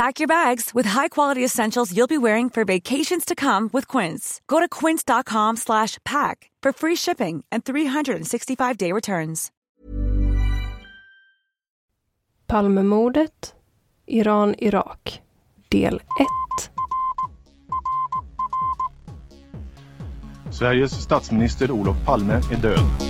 [0.00, 4.40] Pack your bags with high-quality essentials you'll be wearing for vacations to come with Quince.
[4.46, 9.50] Go to quince.com slash pack for free shipping and 365-day returns.
[12.46, 13.54] Palmemordet,
[14.06, 15.20] Iran-Irak,
[15.68, 16.70] del 1.
[20.50, 23.09] Sveriges statsminister Olof Palme är död.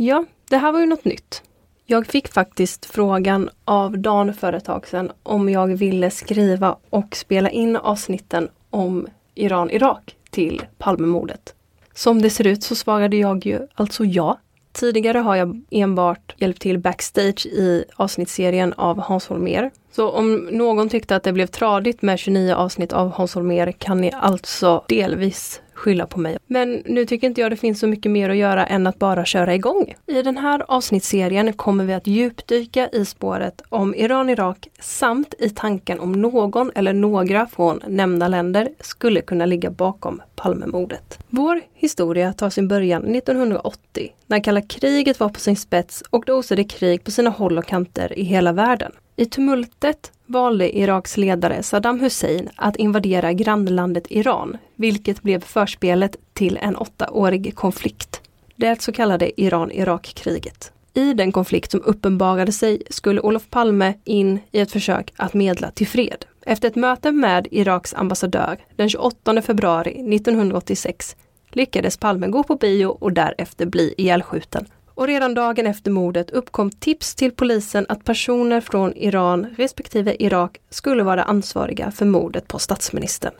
[0.00, 1.42] Ja, det här var ju något nytt.
[1.86, 7.16] Jag fick faktiskt frågan av Dan för ett tag sedan om jag ville skriva och
[7.16, 11.54] spela in avsnitten om Iran-Irak till Palmemordet.
[11.94, 14.38] Som det ser ut så svarade jag ju alltså ja.
[14.72, 19.70] Tidigare har jag enbart hjälpt till backstage i avsnittsserien av Hans Holmér.
[19.92, 24.00] Så om någon tyckte att det blev tradigt med 29 avsnitt av Hans Holmér kan
[24.00, 26.38] ni alltså delvis skylla på mig.
[26.46, 29.24] Men nu tycker inte jag det finns så mycket mer att göra än att bara
[29.24, 29.94] köra igång.
[30.06, 36.00] I den här avsnittsserien kommer vi att djupdyka i spåret om Iran-Irak samt i tanken
[36.00, 41.18] om någon eller några från nämnda länder skulle kunna ligga bakom Palmemordet.
[41.28, 46.32] Vår historia tar sin början 1980 när kalla kriget var på sin spets och det
[46.32, 48.92] osade krig på sina håll och kanter i hela världen.
[49.16, 56.58] I tumultet valde Iraks ledare Saddam Hussein att invadera grannlandet Iran, vilket blev förspelet till
[56.62, 58.20] en åttaårig konflikt.
[58.56, 60.72] Det så kallade Iran-Irak-kriget.
[60.94, 65.70] I den konflikt som uppenbarade sig skulle Olof Palme in i ett försök att medla
[65.70, 66.24] till fred.
[66.46, 71.16] Efter ett möte med Iraks ambassadör den 28 februari 1986
[71.52, 74.66] lyckades Palme gå på bio och därefter bli ihjälskjuten
[74.98, 80.58] och redan dagen efter mordet uppkom tips till polisen att personer från Iran respektive Irak
[80.70, 83.32] skulle vara ansvariga för mordet på statsministern.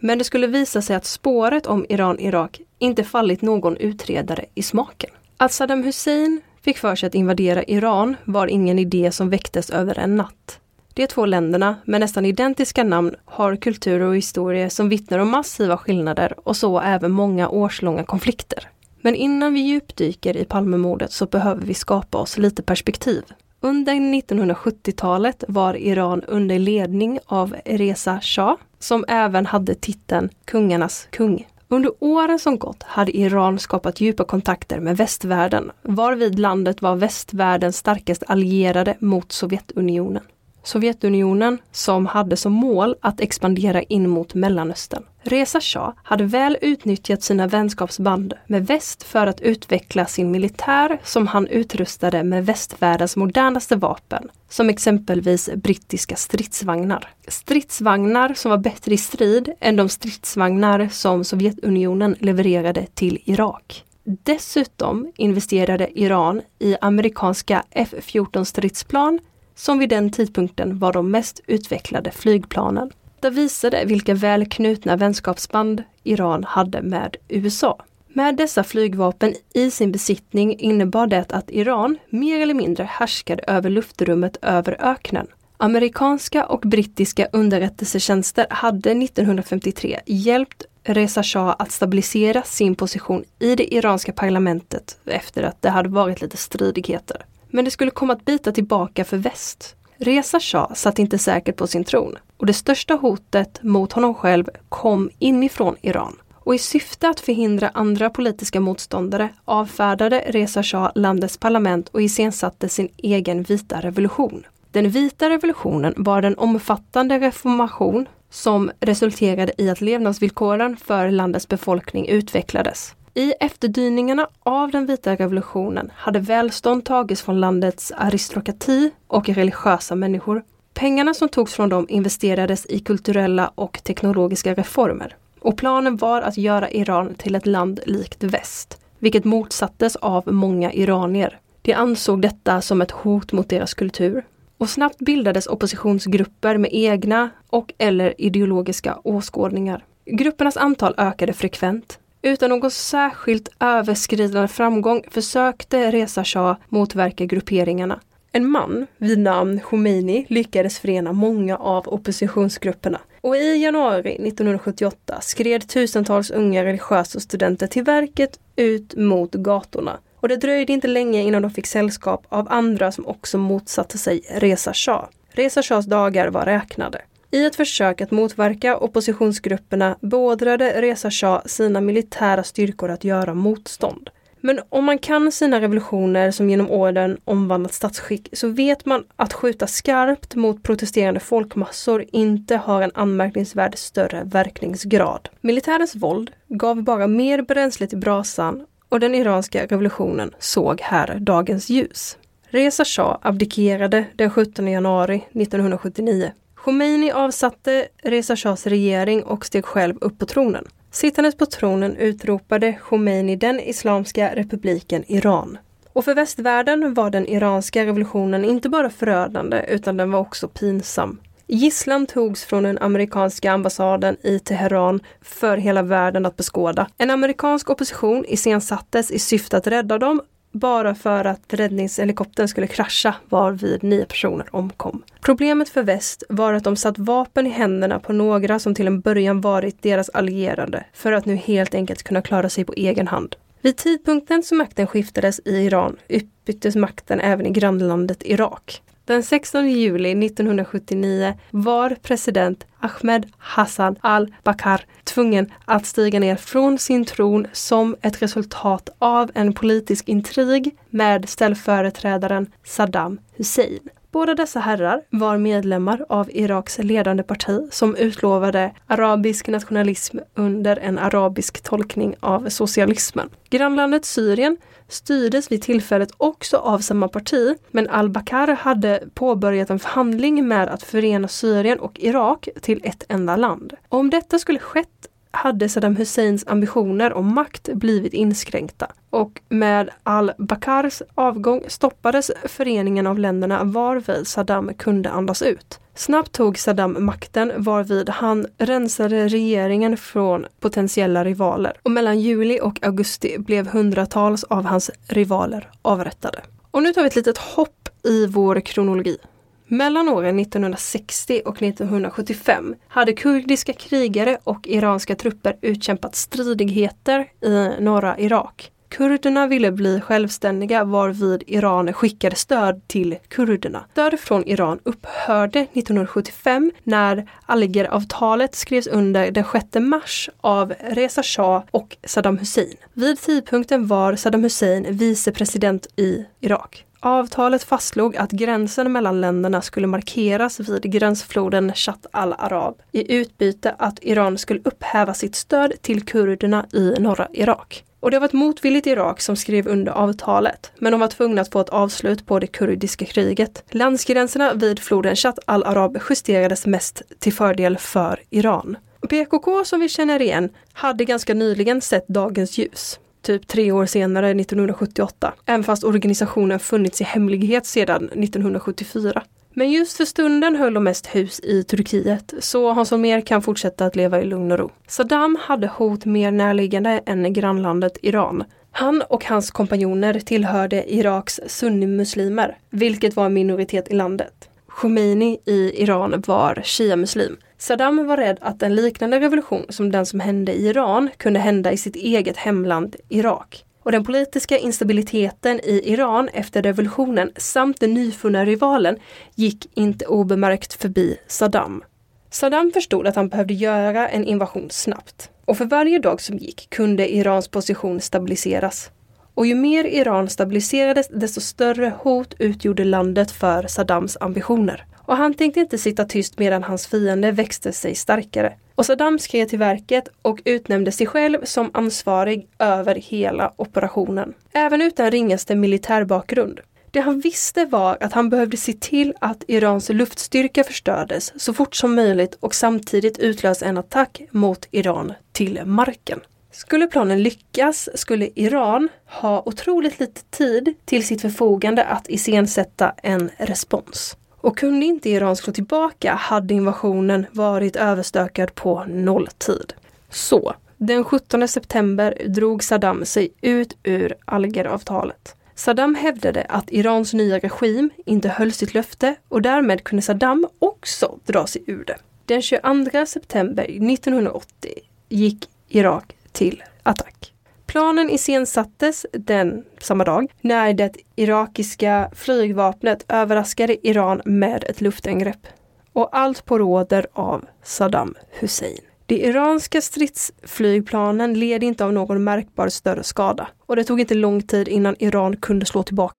[0.00, 5.10] Men det skulle visa sig att spåret om Iran-Irak inte fallit någon utredare i smaken.
[5.36, 9.98] Att Saddam Hussein fick för sig att invadera Iran var ingen idé som väcktes över
[9.98, 10.60] en natt.
[10.94, 15.76] De två länderna med nästan identiska namn har kulturer och historier som vittnar om massiva
[15.76, 18.68] skillnader och så även många årslånga konflikter.
[19.08, 23.24] Men innan vi djupdyker i Palmemordet så behöver vi skapa oss lite perspektiv.
[23.60, 31.46] Under 1970-talet var Iran under ledning av Reza Shah, som även hade titeln kungarnas kung.
[31.68, 37.76] Under åren som gått hade Iran skapat djupa kontakter med västvärlden, varvid landet var västvärldens
[37.76, 40.22] starkaste allierade mot Sovjetunionen.
[40.68, 45.02] Sovjetunionen som hade som mål att expandera in mot Mellanöstern.
[45.22, 51.26] Reza Shah hade väl utnyttjat sina vänskapsband med väst för att utveckla sin militär som
[51.26, 57.08] han utrustade med västvärldens modernaste vapen, som exempelvis brittiska stridsvagnar.
[57.28, 63.84] Stridsvagnar som var bättre i strid än de stridsvagnar som Sovjetunionen levererade till Irak.
[64.04, 69.18] Dessutom investerade Iran i amerikanska F-14 stridsplan
[69.58, 72.90] som vid den tidpunkten var de mest utvecklade flygplanen.
[73.20, 77.82] Det visade vilka väl knutna vänskapsband Iran hade med USA.
[78.08, 83.70] Med dessa flygvapen i sin besittning innebar det att Iran mer eller mindre härskade över
[83.70, 85.26] luftrummet över öknen.
[85.56, 93.74] Amerikanska och brittiska underrättelsetjänster hade 1953 hjälpt Reza Shah att stabilisera sin position i det
[93.74, 97.24] iranska parlamentet efter att det hade varit lite stridigheter.
[97.50, 99.76] Men det skulle komma att bita tillbaka för väst.
[99.96, 104.44] Reza Shah satt inte säkert på sin tron och det största hotet mot honom själv
[104.68, 106.16] kom inifrån Iran.
[106.34, 112.68] Och i syfte att förhindra andra politiska motståndare avfärdade Reza Shah landets parlament och iscensatte
[112.68, 114.46] sin egen vita revolution.
[114.70, 122.08] Den vita revolutionen var den omfattande reformation som resulterade i att levnadsvillkoren för landets befolkning
[122.08, 122.94] utvecklades.
[123.18, 130.42] I efterdyningarna av den vita revolutionen hade välstånd tagits från landets aristokrati och religiösa människor.
[130.74, 135.16] Pengarna som togs från dem investerades i kulturella och teknologiska reformer.
[135.40, 140.72] Och planen var att göra Iran till ett land likt väst, vilket motsattes av många
[140.72, 141.38] iranier.
[141.62, 144.24] De ansåg detta som ett hot mot deras kultur.
[144.58, 149.84] Och snabbt bildades oppositionsgrupper med egna och eller ideologiska åskådningar.
[150.04, 151.98] Gruppernas antal ökade frekvent.
[152.22, 158.00] Utan någon särskilt överskridande framgång försökte Reza Shah motverka grupperingarna.
[158.32, 165.68] En man vid namn Khomeini lyckades förena många av oppositionsgrupperna och i januari 1978 skred
[165.68, 169.98] tusentals unga religiösa studenter till verket ut mot gatorna.
[170.20, 174.20] Och det dröjde inte länge innan de fick sällskap av andra som också motsatte sig
[174.30, 175.04] Reza Shah.
[175.30, 177.00] Reza Shahs dagar var räknade.
[177.30, 184.10] I ett försök att motverka oppositionsgrupperna beordrade Reza Shah sina militära styrkor att göra motstånd.
[184.40, 189.32] Men om man kan sina revolutioner som genom åren omvandlat statsskick så vet man att
[189.32, 195.28] skjuta skarpt mot protesterande folkmassor inte har en anmärkningsvärd större verkningsgrad.
[195.40, 201.70] Militärens våld gav bara mer bränsle till brasan och den iranska revolutionen såg här dagens
[201.70, 202.16] ljus.
[202.50, 206.32] Reza Shah abdikerade den 17 januari 1979.
[206.64, 210.64] Khomeini avsatte Reza Shahs regering och steg själv upp på tronen.
[210.90, 215.58] Sittandes på tronen utropade Khomeini den Islamiska republiken Iran.
[215.92, 221.20] Och för västvärlden var den iranska revolutionen inte bara förödande utan den var också pinsam.
[221.46, 226.88] Gisslan togs från den amerikanska ambassaden i Teheran för hela världen att beskåda.
[226.98, 230.20] En amerikansk opposition iscensattes i syfte att rädda dem
[230.52, 235.02] bara för att räddningshelikoptern skulle krascha varvid nio personer omkom.
[235.20, 239.00] Problemet för väst var att de satt vapen i händerna på några som till en
[239.00, 243.36] början varit deras allierade för att nu helt enkelt kunna klara sig på egen hand.
[243.60, 248.82] Vid tidpunkten som makten skiftades i Iran utbyttes makten även i grannlandet Irak.
[249.08, 257.04] Den 16 juli 1979 var president Ahmed Hassan al-Bakar tvungen att stiga ner från sin
[257.04, 263.80] tron som ett resultat av en politisk intrig med ställföreträdaren Saddam Hussein.
[264.10, 270.98] Båda dessa herrar var medlemmar av Iraks ledande parti som utlovade arabisk nationalism under en
[270.98, 273.28] arabisk tolkning av socialismen.
[273.50, 274.56] Grannlandet Syrien
[274.88, 280.82] styrdes vid tillfället också av samma parti, men al-Bakr hade påbörjat en förhandling med att
[280.82, 283.74] förena Syrien och Irak till ett enda land.
[283.88, 291.02] om detta skulle skett hade Saddam Husseins ambitioner om makt blivit inskränkta och med al-Bakars
[291.14, 295.80] avgång stoppades föreningen av länderna varvid Saddam kunde andas ut.
[295.98, 302.78] Snabbt tog Saddam makten varvid han rensade regeringen från potentiella rivaler och mellan juli och
[302.82, 306.42] augusti blev hundratals av hans rivaler avrättade.
[306.70, 309.18] Och nu tar vi ett litet hopp i vår kronologi.
[309.66, 318.18] Mellan åren 1960 och 1975 hade kurdiska krigare och iranska trupper utkämpat stridigheter i norra
[318.18, 318.70] Irak.
[318.88, 323.84] Kurderna ville bli självständiga varvid Iran skickade stöd till kurderna.
[323.92, 331.62] Stöd från Iran upphörde 1975 när Algeravtalet skrevs under den 6 mars av Reza Shah
[331.70, 332.76] och Saddam Hussein.
[332.92, 336.84] Vid tidpunkten var Saddam Hussein vicepresident i Irak.
[337.00, 343.98] Avtalet fastslog att gränsen mellan länderna skulle markeras vid gränsfloden Chat al-Arab i utbyte att
[344.02, 347.84] Iran skulle upphäva sitt stöd till kurderna i norra Irak.
[348.00, 351.52] Och det var ett motvilligt Irak som skrev under avtalet, men de var tvungna att
[351.52, 353.64] få ett avslut på det kurdiska kriget.
[353.70, 358.76] Landsgränserna vid floden Chat al-Arab justerades mest till fördel för Iran.
[359.08, 364.30] PKK som vi känner igen hade ganska nyligen sett dagens ljus typ tre år senare,
[364.30, 369.22] 1978, även fast organisationen funnits i hemlighet sedan 1974.
[369.58, 373.86] Men just för stunden höll de mest hus i Turkiet, så Hans Holmér kan fortsätta
[373.86, 374.70] att leva i lugn och ro.
[374.86, 378.44] Saddam hade hot mer närliggande än grannlandet Iran.
[378.70, 384.48] Han och hans kompanjoner tillhörde Iraks sunnimuslimer, vilket var en minoritet i landet.
[384.68, 387.36] Khomeini i Iran var shia-muslim.
[387.56, 391.72] Saddam var rädd att en liknande revolution som den som hände i Iran kunde hända
[391.72, 393.64] i sitt eget hemland Irak.
[393.88, 398.96] Och den politiska instabiliteten i Iran efter revolutionen samt den nyfunna rivalen
[399.34, 401.84] gick inte obemärkt förbi Saddam.
[402.30, 405.30] Saddam förstod att han behövde göra en invasion snabbt.
[405.44, 408.90] Och för varje dag som gick kunde Irans position stabiliseras.
[409.34, 414.86] Och ju mer Iran stabiliserades, desto större hot utgjorde landet för Saddams ambitioner.
[415.08, 418.52] Och han tänkte inte sitta tyst medan hans fiende växte sig starkare.
[418.74, 424.34] Och Saddam skrev till verket och utnämnde sig själv som ansvarig över hela operationen.
[424.52, 426.60] Även utan ringaste militärbakgrund.
[426.90, 431.76] Det han visste var att han behövde se till att Irans luftstyrka förstördes så fort
[431.76, 436.20] som möjligt och samtidigt utlösa en attack mot Iran till marken.
[436.52, 443.30] Skulle planen lyckas skulle Iran ha otroligt lite tid till sitt förfogande att iscensätta en
[443.36, 444.16] respons.
[444.40, 449.72] Och kunde inte Iran slå tillbaka hade invasionen varit överstökad på nolltid.
[450.10, 455.34] Så, den 17 september drog Saddam sig ut ur Algeravtalet.
[455.54, 461.18] Saddam hävdade att Irans nya regim inte höll sitt löfte och därmed kunde Saddam också
[461.26, 461.96] dra sig ur det.
[462.24, 464.72] Den 22 september 1980
[465.08, 467.32] gick Irak till attack.
[467.68, 475.46] Planen iscensattes den samma dag när det irakiska flygvapnet överraskade Iran med ett luftangrepp.
[475.92, 478.78] Och allt på råder av Saddam Hussein.
[479.06, 484.42] De iranska stridsflygplanen led inte av någon märkbar större skada och det tog inte lång
[484.42, 486.14] tid innan Iran kunde slå tillbaka.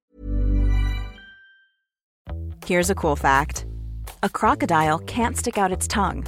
[2.66, 3.66] Here's a cool fact.
[4.20, 6.24] A crocodile can't stick out its tongue.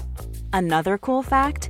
[0.54, 1.70] Another cool fact,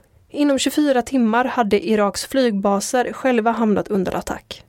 [0.33, 4.63] Inom 24 timmar hade Iraks flygbaser själva hamnat under attack.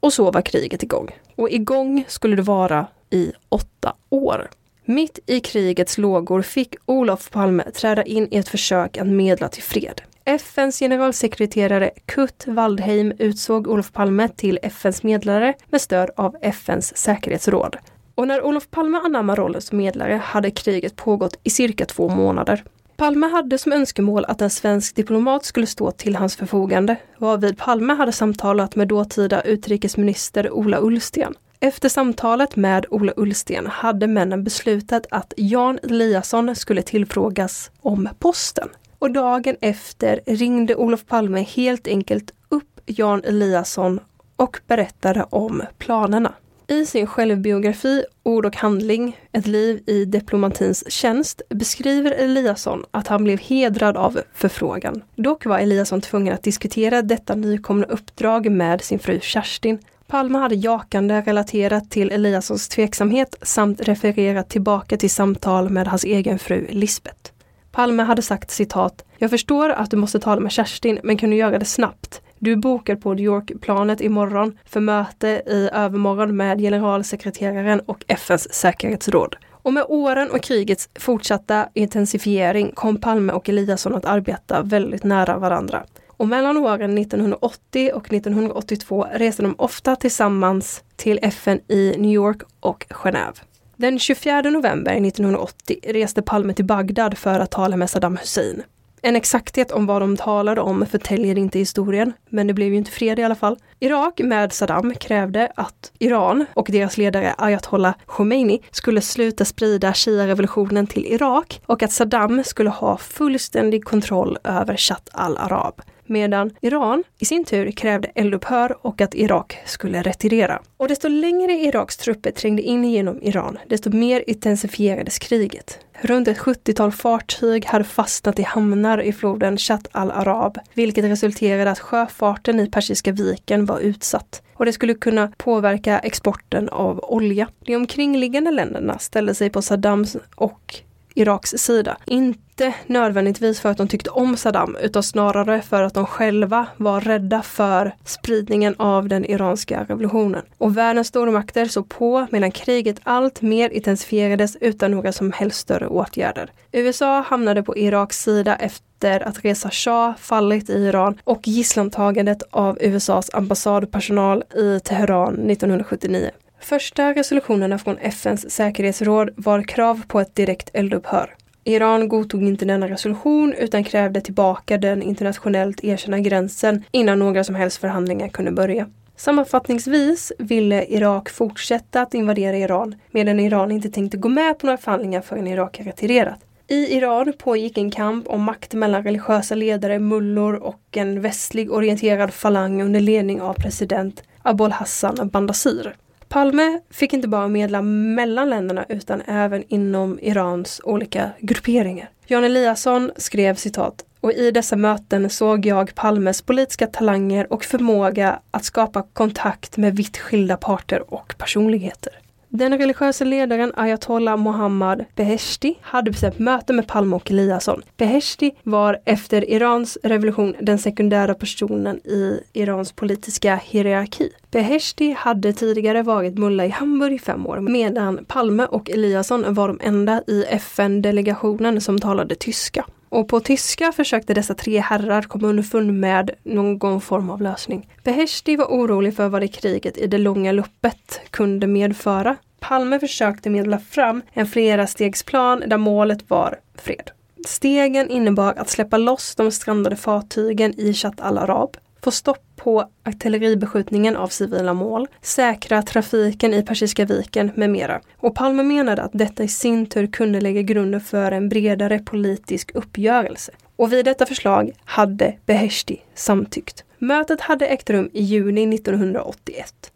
[0.00, 1.10] Och så var kriget igång.
[1.36, 4.50] Och igång skulle det vara i åtta år.
[4.84, 9.62] Mitt i krigets lågor fick Olof Palme träda in i ett försök att medla till
[9.62, 10.02] fred.
[10.24, 17.76] FNs generalsekreterare Kurt Waldheim utsåg Olof Palme till FNs medlare med stöd av FNs säkerhetsråd.
[18.14, 22.64] Och när Olof Palme anammade rollen som medlare hade kriget pågått i cirka två månader.
[22.98, 27.94] Palme hade som önskemål att en svensk diplomat skulle stå till hans förfogande, varvid Palme
[27.94, 31.34] hade samtalat med dåtida utrikesminister Ola Ullsten.
[31.60, 38.68] Efter samtalet med Ola Ullsten hade männen beslutat att Jan Eliasson skulle tillfrågas om posten.
[38.98, 44.00] Och dagen efter ringde Olof Palme helt enkelt upp Jan Eliasson
[44.36, 46.34] och berättade om planerna.
[46.70, 53.24] I sin självbiografi Ord och handling, ett liv i diplomatins tjänst beskriver Eliasson att han
[53.24, 55.02] blev hedrad av förfrågan.
[55.16, 59.78] Dock var Eliasson tvungen att diskutera detta nykomna uppdrag med sin fru Kerstin.
[60.06, 66.38] Palme hade jakande relaterat till Eliassons tveksamhet samt refererat tillbaka till samtal med hans egen
[66.38, 67.32] fru Lisbeth.
[67.72, 71.36] Palme hade sagt citat Jag förstår att du måste tala med Kerstin, men kan du
[71.36, 72.22] göra det snabbt?
[72.40, 78.54] Du är bokad på New York-planet imorgon för möte i övermorgon med generalsekreteraren och FNs
[78.54, 79.36] säkerhetsråd.
[79.50, 85.38] Och med åren och krigets fortsatta intensifiering kom Palme och Eliasson att arbeta väldigt nära
[85.38, 85.84] varandra.
[86.08, 92.42] Och mellan åren 1980 och 1982 reste de ofta tillsammans till FN i New York
[92.60, 93.34] och Genève.
[93.76, 98.62] Den 24 november 1980 reste Palme till Bagdad för att tala med Saddam Hussein.
[99.02, 102.90] En exakthet om vad de talade om förtäljer inte historien, men det blev ju inte
[102.90, 103.58] fred i alla fall.
[103.80, 110.86] Irak med Saddam krävde att Iran och deras ledare Ayatollah Khomeini skulle sluta sprida Shia-revolutionen
[110.86, 117.24] till Irak och att Saddam skulle ha fullständig kontroll över Chat al-Arab medan Iran i
[117.24, 120.62] sin tur krävde eldupphör och att Irak skulle retirera.
[120.76, 125.78] Och desto längre Iraks trupper trängde in genom Iran, desto mer intensifierades kriget.
[126.00, 131.78] Runt ett 70-tal fartyg hade fastnat i hamnar i floden Chat al-Arab, vilket resulterade att
[131.78, 137.48] sjöfarten i Persiska viken var utsatt och det skulle kunna påverka exporten av olja.
[137.64, 140.82] De omkringliggande länderna ställde sig på Saddams och
[141.18, 141.96] Iraks sida.
[142.06, 147.00] Inte nödvändigtvis för att de tyckte om Saddam utan snarare för att de själva var
[147.00, 150.42] rädda för spridningen av den iranska revolutionen.
[150.58, 155.86] Och världens stormakter såg på medan kriget allt mer intensifierades utan några som helst större
[155.86, 156.50] åtgärder.
[156.72, 162.78] USA hamnade på Iraks sida efter att Reza Shah fallit i Iran och gisslantagandet av
[162.80, 166.30] USAs ambassadpersonal i Teheran 1979.
[166.60, 171.34] Första resolutionerna från FNs säkerhetsråd var krav på ett direkt eldupphör.
[171.64, 177.54] Iran godtog inte denna resolution utan krävde tillbaka den internationellt erkända gränsen innan några som
[177.54, 178.86] helst förhandlingar kunde börja.
[179.16, 184.78] Sammanfattningsvis ville Irak fortsätta att invadera Iran medan Iran inte tänkte gå med på några
[184.78, 186.38] förhandlingar förrän Irak retirerat.
[186.66, 192.34] I Iran pågick en kamp om makt mellan religiösa ledare, mullor och en västlig orienterad
[192.34, 195.94] falang under ledning av president Abol Hassan Bandasir.
[196.28, 202.10] Palme fick inte bara medla mellan länderna utan även inom Irans olika grupperingar.
[202.26, 208.40] Jan Eliasson skrev citat och i dessa möten såg jag Palmes politiska talanger och förmåga
[208.50, 212.12] att skapa kontakt med vitt skilda parter och personligheter.
[212.50, 217.82] Den religiösa ledaren ayatollah Mohammad Beheshti hade bestämt möte med Palme och Eliasson.
[217.96, 224.30] Beheshti var efter Irans revolution den sekundära personen i Irans politiska hierarki.
[224.50, 229.68] Beheshti hade tidigare varit mulla i Hamburg i fem år medan Palme och Eliasson var
[229.68, 232.84] de enda i FN-delegationen som talade tyska.
[233.08, 237.88] Och på tyska försökte dessa tre herrar komma underfund med någon form av lösning.
[238.04, 242.36] Beheshti var orolig för vad det kriget i det långa loppet kunde medföra.
[242.60, 247.10] Palme försökte medla fram en flera stegsplan där målet var fred.
[247.46, 251.76] Stegen innebar att släppa loss de strandade fartygen i Chat al-Arab,
[252.08, 258.00] få stopp på artilleribeskjutningen av civila mål, säkra trafiken i Persiska viken med mera.
[258.16, 262.70] Och Palme menade att detta i sin tur kunde lägga grunden för en bredare politisk
[262.74, 263.52] uppgörelse.
[263.76, 266.84] Och vid detta förslag hade Beheshti samtyckt.
[266.98, 269.92] Mötet hade ägt rum i juni 1981.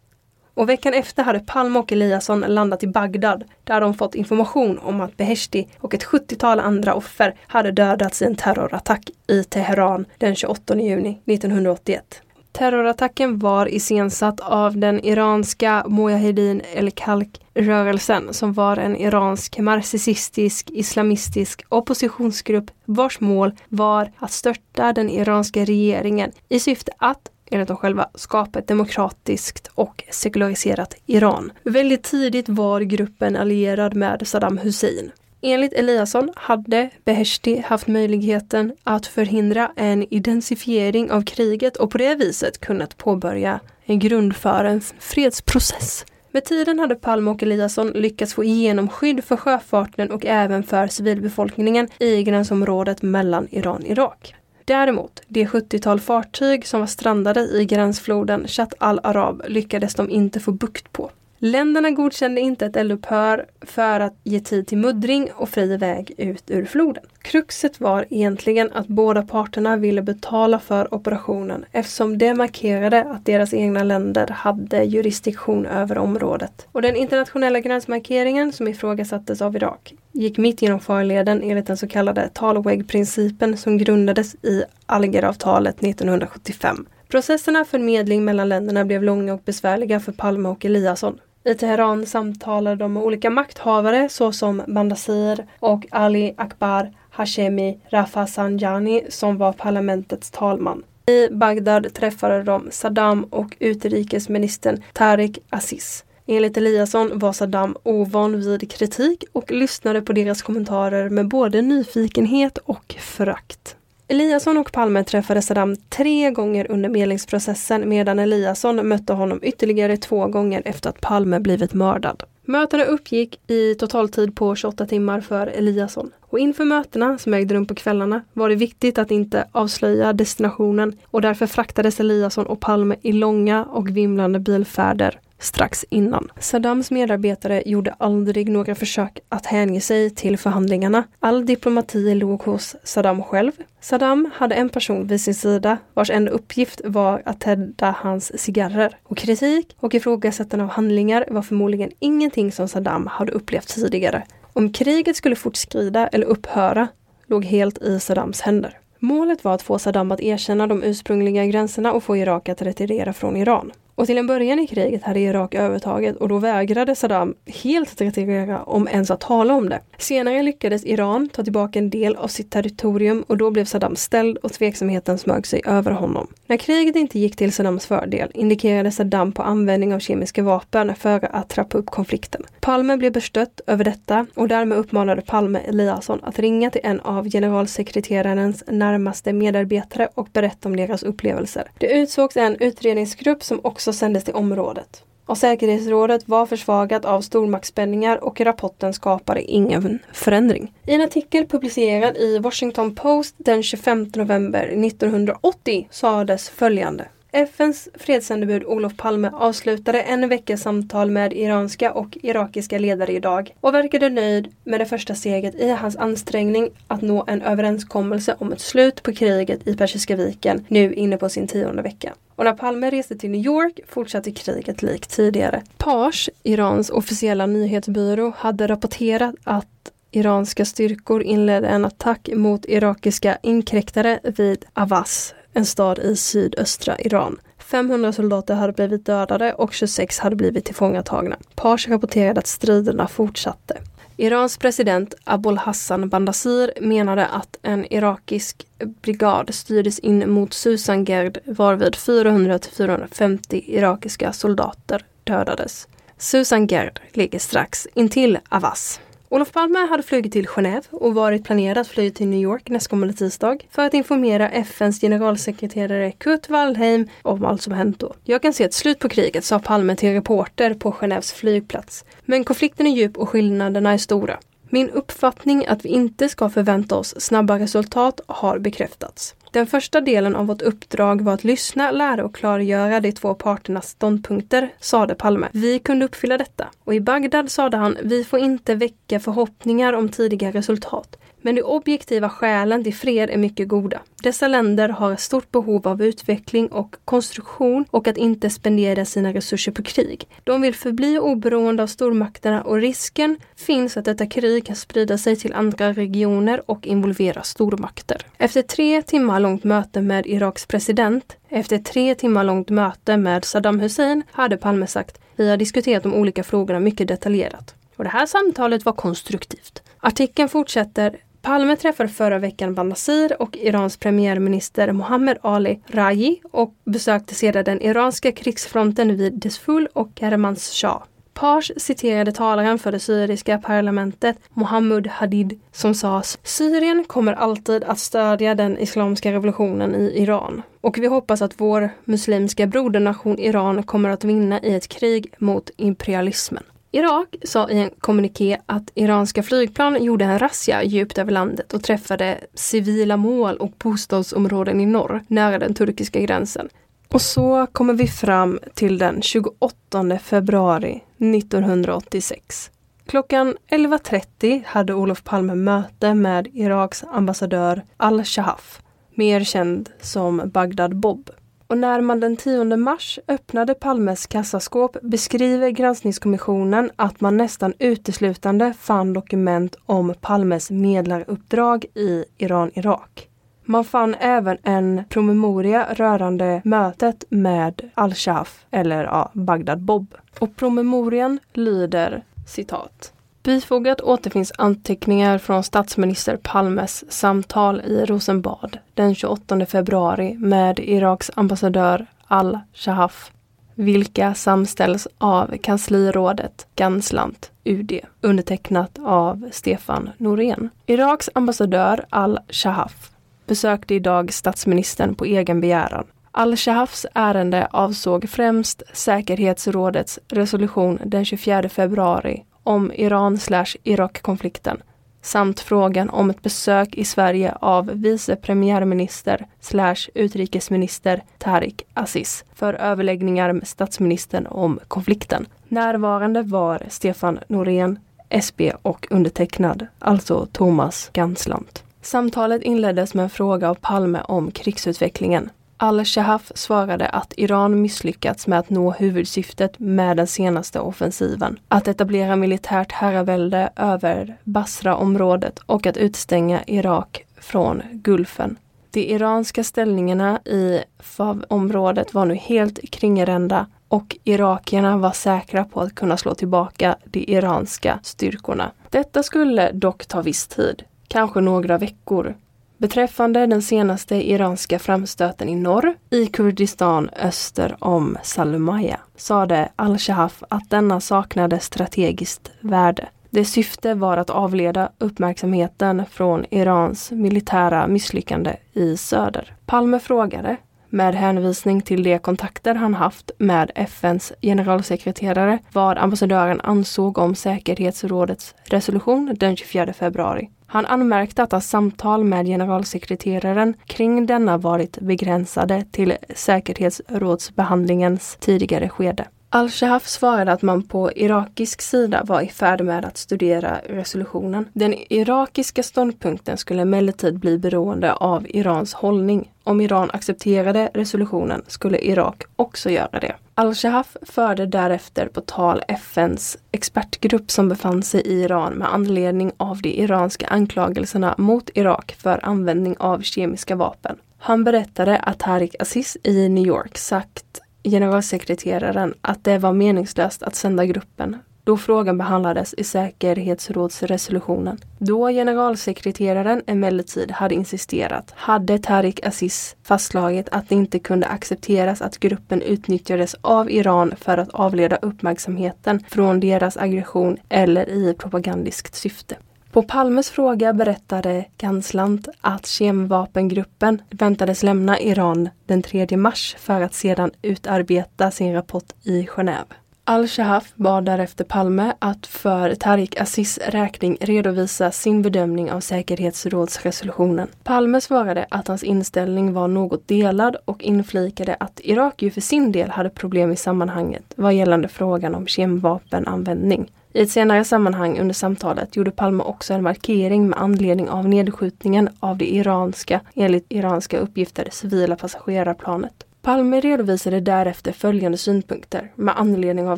[0.53, 5.01] Och veckan efter hade Palme och Eliasson landat i Bagdad där de fått information om
[5.01, 10.35] att Beheshti och ett 70-tal andra offer hade dödats i en terrorattack i Teheran den
[10.35, 12.21] 28 juni 1981.
[12.53, 22.71] Terrorattacken var iscensatt av den iranska Mujahedin el-Khalq-rörelsen som var en iransk marxistisk islamistisk oppositionsgrupp
[22.85, 28.59] vars mål var att störta den iranska regeringen i syfte att enligt dem själva, skapa
[28.59, 31.51] ett demokratiskt och sekulariserat Iran.
[31.63, 35.11] Väldigt tidigt var gruppen allierad med Saddam Hussein.
[35.41, 42.15] Enligt Eliasson hade Beheshti haft möjligheten att förhindra en identifiering av kriget och på det
[42.15, 46.05] viset kunnat påbörja en grund för en fredsprocess.
[46.31, 50.87] Med tiden hade Palme och Eliasson lyckats få igenom skydd för sjöfarten och även för
[50.87, 54.35] civilbefolkningen i gränsområdet mellan Iran och Irak.
[54.65, 60.51] Däremot, det 70-tal fartyg som var strandade i gränsfloden Chat al-Arab lyckades de inte få
[60.51, 61.11] bukt på.
[61.45, 66.43] Länderna godkände inte ett eldupphör för att ge tid till muddring och fri väg ut
[66.47, 67.03] ur floden.
[67.21, 73.53] Kruxet var egentligen att båda parterna ville betala för operationen eftersom det markerade att deras
[73.53, 76.67] egna länder hade jurisdiktion över området.
[76.71, 81.87] Och den internationella gränsmarkeringen som ifrågasattes av Irak gick mitt genom farleden enligt den så
[81.87, 86.85] kallade Talweg-principen som grundades i Algeravtalet 1975.
[87.07, 91.19] Processerna för medling mellan länderna blev långa och besvärliga för Palme och Eliasson.
[91.45, 99.37] I Teheran samtalade de med olika makthavare såsom Bandasir och Ali Akbar Hashemi Rafsanjani som
[99.37, 100.83] var parlamentets talman.
[101.05, 106.05] I Bagdad träffade de Saddam och utrikesministern Tariq Aziz.
[106.27, 112.57] Enligt Eliasson var Saddam ovan vid kritik och lyssnade på deras kommentarer med både nyfikenhet
[112.57, 113.75] och förakt.
[114.13, 120.27] Eliasson och Palme träffade Saddam tre gånger under medlingsprocessen medan Eliasson mötte honom ytterligare två
[120.27, 122.23] gånger efter att Palme blivit mördad.
[122.45, 126.11] Mötena uppgick i totaltid på 28 timmar för Eliasson.
[126.21, 130.97] Och inför mötena, som ägde rum på kvällarna, var det viktigt att inte avslöja destinationen
[131.05, 136.31] och därför fraktades Eliasson och Palme i långa och vimlande bilfärder strax innan.
[136.39, 141.03] Saddams medarbetare gjorde aldrig några försök att hänge sig till förhandlingarna.
[141.19, 143.51] All diplomati låg hos Saddam själv.
[143.81, 148.97] Saddam hade en person vid sin sida vars enda uppgift var att tädda hans cigarrer.
[149.03, 154.23] Och kritik och ifrågasättande av handlingar var förmodligen ingenting som Saddam hade upplevt tidigare.
[154.53, 156.87] Om kriget skulle fortskrida eller upphöra
[157.27, 158.77] låg helt i Saddams händer.
[158.99, 163.13] Målet var att få Saddam att erkänna de ursprungliga gränserna och få Irak att retirera
[163.13, 163.71] från Iran.
[163.95, 168.01] Och till en början i kriget hade Irak övertaget och då vägrade Saddam helt att
[168.01, 169.79] retirera om ens att tala om det.
[169.97, 174.37] Senare lyckades Iran ta tillbaka en del av sitt territorium och då blev Saddam ställd
[174.37, 176.27] och tveksamheten smög sig över honom.
[176.47, 181.35] När kriget inte gick till Saddams fördel indikerade Saddam på användning av kemiska vapen för
[181.35, 182.43] att trappa upp konflikten.
[182.59, 187.29] Palme blev bestött över detta och därmed uppmanade Palme Eliasson att ringa till en av
[187.29, 191.71] generalsekreterarens närmaste medarbetare och berätta om deras upplevelser.
[191.77, 195.03] Det utsågs en utredningsgrupp som också också sändes till området.
[195.25, 200.73] Och säkerhetsrådet var försvagat av stormaktsspänningar och rapporten skapade ingen förändring.
[200.87, 207.05] I en artikel publicerad i Washington Post den 25 november 1980 sades följande.
[207.35, 213.73] FNs fredssändebud Olof Palme avslutade en veckas samtal med iranska och irakiska ledare idag och
[213.73, 218.61] verkade nöjd med det första steget i hans ansträngning att nå en överenskommelse om ett
[218.61, 222.13] slut på kriget i Persiska viken nu inne på sin tionde vecka.
[222.35, 225.61] Och när Palme reste till New York fortsatte kriget likt tidigare.
[225.77, 234.19] Pars, Irans officiella nyhetsbyrå, hade rapporterat att iranska styrkor inledde en attack mot irakiska inkräktare
[234.23, 237.39] vid Avaz en stad i sydöstra Iran.
[237.57, 241.37] 500 soldater hade blivit dödade och 26 hade blivit tillfångatagna.
[241.55, 243.77] Pars rapporterade att striderna fortsatte.
[244.17, 248.67] Irans president Abul Hassan Bandasir menade att en irakisk
[249.01, 255.87] brigad styrdes in mot Susangerd varvid 400 450 irakiska soldater dödades.
[256.17, 258.99] Susangerd ligger strax intill Avaz.
[259.33, 263.13] Olof Palme hade flugit till Genève och varit planerad att flyga till New York nästkommande
[263.13, 268.13] tisdag för att informera FNs generalsekreterare Kurt Waldheim om allt som hänt då.
[268.23, 272.05] Jag kan se ett slut på kriget, sa Palme till en reporter på Genèves flygplats.
[272.25, 274.39] Men konflikten är djup och skillnaderna är stora.
[274.69, 279.35] Min uppfattning att vi inte ska förvänta oss snabba resultat har bekräftats.
[279.53, 283.89] Den första delen av vårt uppdrag var att lyssna, lära och klargöra de två parternas
[283.89, 285.47] ståndpunkter, sade Palme.
[285.51, 286.67] Vi kunde uppfylla detta.
[286.83, 291.17] Och i Bagdad sade han, vi får inte väcka förhoppningar om tidiga resultat.
[291.45, 293.99] Men de objektiva skälen till fred är mycket goda.
[294.23, 299.33] Dessa länder har ett stort behov av utveckling och konstruktion och att inte spendera sina
[299.33, 300.27] resurser på krig.
[300.43, 305.35] De vill förbli oberoende av stormakterna och risken finns att detta krig kan sprida sig
[305.35, 308.21] till andra regioner och involvera stormakter.
[308.37, 313.79] Efter tre timmar långt möte med Iraks president, efter tre timmar långt möte med Saddam
[313.79, 317.75] Hussein, hade Palme sagt vi har diskuterat de olika frågorna mycket detaljerat.
[317.95, 319.81] Och det här samtalet var konstruktivt.
[319.99, 327.35] Artikeln fortsätter Palme träffade förra veckan Banazir och Irans premiärminister Mohammed Ali Raji och besökte
[327.35, 331.03] sedan den iranska krigsfronten vid Desful och Kermanshah.
[331.33, 337.99] Pars citerade talaren för det syriska parlamentet Mohammed Hadid som sa Syrien kommer alltid att
[337.99, 344.09] stödja den islamiska revolutionen i Iran och vi hoppas att vår muslimska brodernation Iran kommer
[344.09, 346.63] att vinna i ett krig mot imperialismen.
[346.95, 351.83] Irak sa i en kommuniké att iranska flygplan gjorde en razzia djupt över landet och
[351.83, 356.69] träffade civila mål och bostadsområden i norr, nära den turkiska gränsen.
[357.07, 362.71] Och så kommer vi fram till den 28 februari 1986.
[363.05, 368.81] Klockan 11.30 hade Olof Palme möte med Iraks ambassadör Al-Shahaf,
[369.15, 371.29] mer känd som Bagdad Bob.
[371.73, 378.73] Och när man den 10 mars öppnade Palmes kassaskåp beskriver granskningskommissionen att man nästan uteslutande
[378.79, 383.27] fann dokument om Palmes medlaruppdrag i Iran-Irak.
[383.65, 390.15] Man fann även en promemoria rörande mötet med Al-Shaf, eller ja, Bagdad Bob.
[390.39, 393.13] Och promemorian lyder citat.
[393.43, 402.05] Bifogat återfinns anteckningar från statsminister Palmes samtal i Rosenbad den 28 februari med Iraks ambassadör
[402.27, 403.31] Al-Shahaf.
[403.75, 410.69] vilka samställs av kanslirådet Ganslant, UD, undertecknat av Stefan Norén.
[410.85, 413.11] Iraks ambassadör Al-Shahaf
[413.45, 416.05] besökte idag statsministern på egen begäran.
[416.31, 423.39] Al-Shahafs ärende avsåg främst säkerhetsrådets resolution den 24 februari om Iran
[423.83, 424.81] Irak-konflikten
[425.23, 432.73] samt frågan om ett besök i Sverige av vice premiärminister slash utrikesminister Tariq Aziz för
[432.73, 435.45] överläggningar med statsministern om konflikten.
[435.67, 437.99] Närvarande var Stefan Norén,
[438.29, 441.83] SB och undertecknad, alltså Thomas Ganslant.
[442.01, 445.49] Samtalet inleddes med en fråga av Palme om krigsutvecklingen.
[445.83, 451.59] Al-Shahaf svarade att Iran misslyckats med att nå huvudsyftet med den senaste offensiven.
[451.67, 458.57] Att etablera militärt herravälde över Basra-området och att utstänga Irak från Gulfen.
[458.91, 465.95] De iranska ställningarna i Fav-området var nu helt kringrända och irakierna var säkra på att
[465.95, 468.71] kunna slå tillbaka de iranska styrkorna.
[468.89, 472.35] Detta skulle dock ta viss tid, kanske några veckor,
[472.83, 480.69] Beträffande den senaste iranska framstöten i norr, i Kurdistan öster om Salumaya, sade al-Shahaf att
[480.69, 483.07] denna saknade strategiskt värde.
[483.29, 489.55] Dess syfte var att avleda uppmärksamheten från Irans militära misslyckande i söder.
[489.65, 490.57] Palme frågade,
[490.93, 498.55] med hänvisning till de kontakter han haft med FNs generalsekreterare, vad ambassadören ansåg om säkerhetsrådets
[498.63, 500.49] resolution den 24 februari.
[500.67, 509.27] Han anmärkte att hans samtal med generalsekreteraren kring denna varit begränsade till säkerhetsrådsbehandlingens tidigare skede.
[509.55, 514.65] Al-Shahaf svarade att man på irakisk sida var i färd med att studera resolutionen.
[514.73, 519.51] Den irakiska ståndpunkten skulle emellertid bli beroende av Irans hållning.
[519.63, 523.35] Om Iran accepterade resolutionen skulle Irak också göra det.
[523.55, 529.81] Al-Shahaf förde därefter på tal FNs expertgrupp som befann sig i Iran med anledning av
[529.81, 534.17] de iranska anklagelserna mot Irak för användning av kemiska vapen.
[534.37, 537.52] Han berättade att Tariq Aziz i New York sagt
[537.83, 544.77] generalsekreteraren att det var meningslöst att sända gruppen då frågan behandlades i säkerhetsrådsresolutionen.
[544.97, 552.19] Då generalsekreteraren emellertid hade insisterat hade Tariq Aziz fastslagit att det inte kunde accepteras att
[552.19, 559.35] gruppen utnyttjades av Iran för att avleda uppmärksamheten från deras aggression eller i propagandiskt syfte.
[559.73, 566.93] På Palmes fråga berättade Ganslant att kemvapengruppen väntades lämna Iran den 3 mars för att
[566.93, 569.82] sedan utarbeta sin rapport i Genève.
[570.05, 577.47] Al-Shahaf bad därefter Palme att för Tariq Aziz räkning redovisa sin bedömning av säkerhetsrådsresolutionen.
[577.63, 582.71] Palme svarade att hans inställning var något delad och inflikade att Irak ju för sin
[582.71, 586.91] del hade problem i sammanhanget vad gällande frågan om kemvapenanvändning.
[587.13, 592.09] I ett senare sammanhang under samtalet gjorde Palme också en markering med anledning av nedskjutningen
[592.19, 596.25] av det iranska, enligt iranska uppgifter, civila passagerarplanet.
[596.43, 599.97] Palme redovisade därefter följande synpunkter med anledning av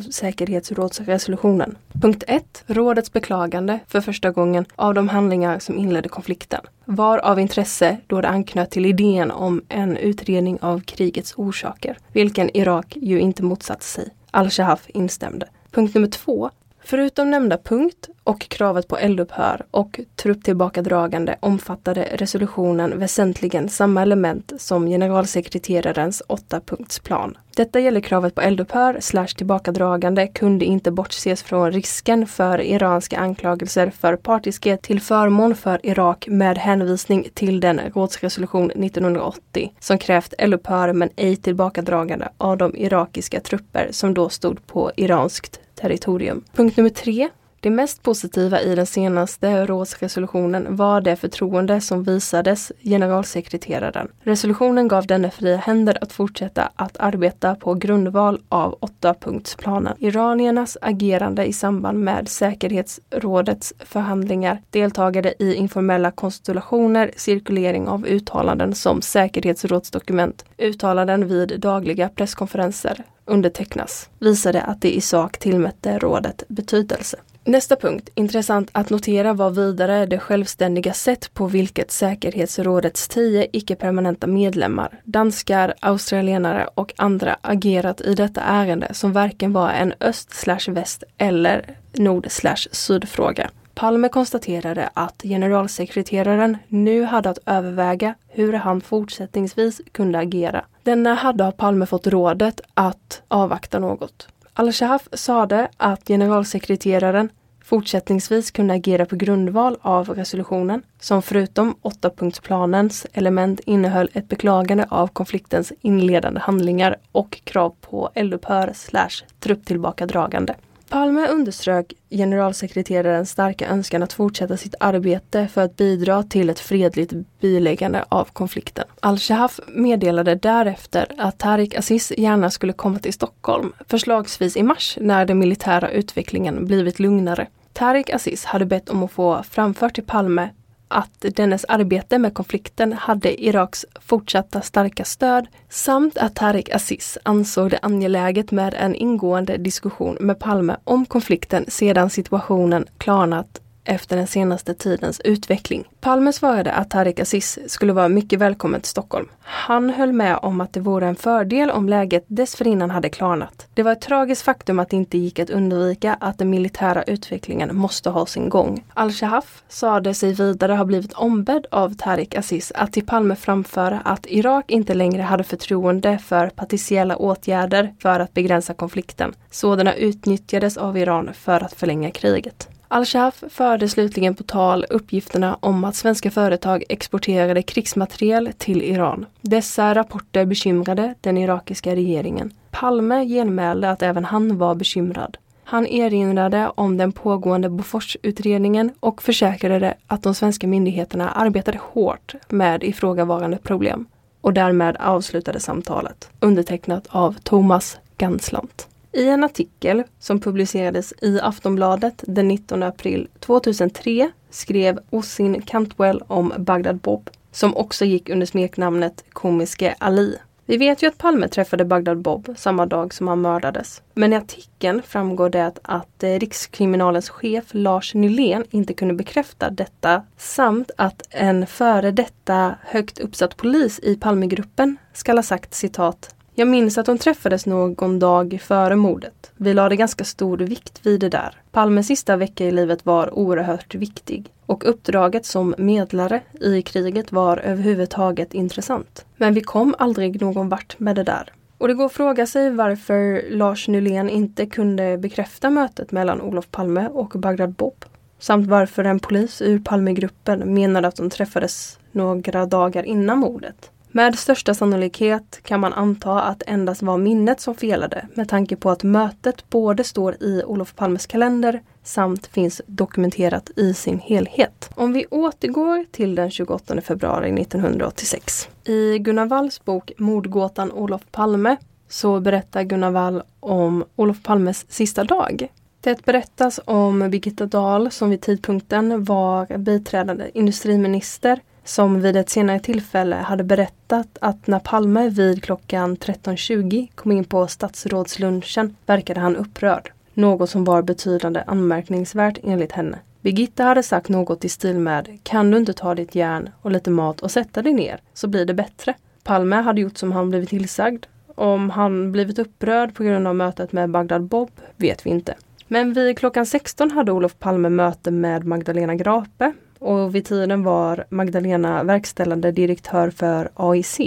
[0.00, 1.78] säkerhetsrådsresolutionen.
[2.02, 2.64] Punkt 1.
[2.66, 8.20] Rådets beklagande för första gången av de handlingar som inledde konflikten var av intresse då
[8.20, 13.84] det anknöt till idén om en utredning av krigets orsaker, vilken Irak ju inte motsatte
[13.84, 14.08] sig.
[14.30, 15.48] Al-Shahaf instämde.
[15.70, 16.50] Punkt nummer två.
[16.88, 24.86] Förutom nämnda punkt och kravet på eldupphör och trupptillbakadragande omfattade resolutionen väsentligen samma element som
[24.86, 27.38] generalsekreterarens åttapunktsplan.
[27.56, 33.90] Detta gäller kravet på eldupphör slash tillbakadragande kunde inte bortses från risken för iranska anklagelser
[33.90, 40.92] för partiskhet till förmån för Irak med hänvisning till den rådsresolution 1980 som krävt eldupphör
[40.92, 46.42] men ej tillbakadragande av de irakiska trupper som då stod på iranskt territorium.
[46.54, 47.30] Punkt nummer tre.
[47.66, 54.08] Det mest positiva i den senaste rådsresolutionen var det förtroende som visades generalsekreteraren.
[54.20, 59.96] Resolutionen gav denne fria händer att fortsätta att arbeta på grundval av åttapunktsplanen.
[59.98, 69.02] Iraniernas agerande i samband med säkerhetsrådets förhandlingar, deltagande i informella konstellationer, cirkulering av uttalanden som
[69.02, 77.16] säkerhetsrådsdokument, uttalanden vid dagliga presskonferenser, undertecknas, visade att det i sak tillmätte rådet betydelse.
[77.48, 84.26] Nästa punkt, intressant att notera var vidare det självständiga sätt på vilket säkerhetsrådets tio icke-permanenta
[84.26, 91.04] medlemmar, danskar, australienare och andra agerat i detta ärende som varken var en öst väst
[91.18, 92.26] eller nord
[92.72, 93.50] sydfråga.
[93.74, 100.64] Palme konstaterade att generalsekreteraren nu hade att överväga hur han fortsättningsvis kunde agera.
[100.82, 104.28] Denna hade av Palme fått rådet att avvakta något.
[104.58, 107.28] Al-Shahaf sade att generalsekreteraren
[107.64, 115.08] fortsättningsvis kunde agera på grundval av resolutionen som förutom åttapunktsplanens element innehöll ett beklagande av
[115.08, 120.54] konfliktens inledande handlingar och krav på eldupphör slash trupptillbakadragande.
[120.88, 127.12] Palme underströk generalsekreterarens starka önskan att fortsätta sitt arbete för att bidra till ett fredligt
[127.40, 128.84] biläggande av konflikten.
[129.00, 135.26] Al-Shahaf meddelade därefter att Tariq Aziz gärna skulle komma till Stockholm, förslagsvis i mars när
[135.26, 137.46] den militära utvecklingen blivit lugnare.
[137.72, 140.48] Tariq Aziz hade bett om att få framfört till Palme
[140.88, 147.70] att dennes arbete med konflikten hade Iraks fortsatta starka stöd samt att Tariq Aziz ansåg
[147.70, 154.26] det angeläget med en ingående diskussion med Palme om konflikten sedan situationen klarnat efter den
[154.26, 155.84] senaste tidens utveckling.
[156.00, 159.28] Palme svarade att Tariq Aziz skulle vara mycket välkommen till Stockholm.
[159.42, 163.66] Han höll med om att det vore en fördel om läget dessförinnan hade klarnat.
[163.74, 167.76] Det var ett tragiskt faktum att det inte gick att undvika att den militära utvecklingen
[167.76, 168.84] måste ha sin gång.
[168.94, 174.26] Al-Shahaf sade sig vidare ha blivit ombedd av Tariq Aziz att till Palme framföra att
[174.28, 179.34] Irak inte längre hade förtroende för partiella åtgärder för att begränsa konflikten.
[179.50, 182.68] Sådana utnyttjades av Iran för att förlänga kriget.
[182.88, 189.26] Al-Shaf förde slutligen på tal uppgifterna om att svenska företag exporterade krigsmateriel till Iran.
[189.40, 192.52] Dessa rapporter bekymrade den irakiska regeringen.
[192.70, 195.36] Palme genmälde att även han var bekymrad.
[195.64, 202.84] Han erinrade om den pågående Boforsutredningen och försäkrade att de svenska myndigheterna arbetade hårt med
[202.84, 204.06] ifrågavarande problem.
[204.40, 208.88] Och därmed avslutade samtalet, undertecknat av Thomas Ganslant.
[209.16, 216.52] I en artikel som publicerades i Aftonbladet den 19 april 2003 skrev Osin Cantwell om
[216.58, 220.36] Bagdad Bob, som också gick under smeknamnet Komiske Ali.
[220.66, 224.02] Vi vet ju att Palme träffade Bagdad Bob samma dag som han mördades.
[224.14, 229.70] Men i artikeln framgår det att, att eh, Rikskriminalens chef Lars Nylén inte kunde bekräfta
[229.70, 236.35] detta samt att en före detta högt uppsatt polis i Palmegruppen skall ha sagt citat
[236.58, 239.52] jag minns att de träffades någon dag före mordet.
[239.56, 241.54] Vi lade ganska stor vikt vid det där.
[241.72, 247.56] Palmes sista vecka i livet var oerhört viktig och uppdraget som medlare i kriget var
[247.56, 249.24] överhuvudtaget intressant.
[249.36, 251.52] Men vi kom aldrig någon vart med det där.
[251.78, 256.70] Och det går att fråga sig varför Lars Nylén inte kunde bekräfta mötet mellan Olof
[256.70, 258.04] Palme och Bagdad Bob.
[258.38, 263.90] Samt varför en polis ur Palmegruppen menade att de träffades några dagar innan mordet.
[264.16, 268.90] Med största sannolikhet kan man anta att endast var minnet som felade med tanke på
[268.90, 274.90] att mötet både står i Olof Palmes kalender samt finns dokumenterat i sin helhet.
[274.94, 278.68] Om vi återgår till den 28 februari 1986.
[278.84, 281.76] I Gunnar Walls bok Mordgåtan Olof Palme
[282.08, 285.68] så berättar Gunnar Wall om Olof Palmes sista dag.
[286.00, 292.80] Det berättas om Birgitta Dahl som vid tidpunkten var biträdande industriminister som vid ett senare
[292.80, 299.56] tillfälle hade berättat att när Palme vid klockan 13.20 kom in på statsrådslunchen verkade han
[299.56, 300.12] upprörd.
[300.34, 303.18] Något som var betydande anmärkningsvärt enligt henne.
[303.40, 307.10] Birgitta hade sagt något i stil med Kan du inte ta ditt järn och lite
[307.10, 309.14] mat och sätta dig ner så blir det bättre.
[309.42, 311.26] Palme hade gjort som han blivit tillsagd.
[311.54, 315.54] Om han blivit upprörd på grund av mötet med Bagdad Bob vet vi inte.
[315.88, 321.24] Men vid klockan 16 hade Olof Palme möte med Magdalena Grape och vid tiden var
[321.28, 324.20] Magdalena verkställande direktör för AIC,